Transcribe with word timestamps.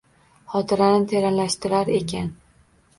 Xotirani 0.53 1.05
teranlashtirar 1.13 1.95
ekan 2.03 2.37